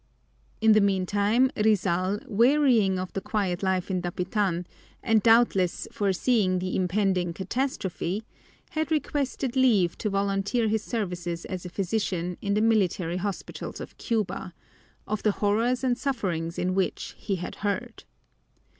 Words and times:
In 0.61 0.71
the 0.71 0.81
meantime 0.81 1.51
Rizal, 1.55 2.21
wearying 2.25 2.97
of 2.97 3.13
the 3.13 3.21
quiet 3.21 3.61
life 3.61 3.91
in 3.91 4.01
Dapitan 4.01 4.65
and 5.03 5.21
doubtless 5.21 5.87
foreseeing 5.91 6.57
the 6.57 6.75
impending 6.75 7.33
catastrophe, 7.33 8.23
had 8.71 8.89
requested 8.89 9.55
leave 9.55 9.95
to 9.99 10.09
volunteer 10.09 10.67
his 10.67 10.81
services 10.83 11.45
as 11.45 11.67
a 11.67 11.69
physician 11.69 12.35
in 12.41 12.55
the 12.55 12.61
military 12.61 13.17
hospitals 13.17 13.79
of 13.79 13.95
Cuba, 13.99 14.55
of 15.05 15.21
the 15.21 15.33
horrors 15.33 15.83
and 15.83 15.95
sufferings 15.95 16.57
in 16.57 16.73
which 16.73 17.13
he 17.19 17.35
had 17.35 17.57
heard. 17.57 18.05